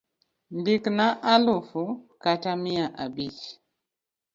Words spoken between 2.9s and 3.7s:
abich.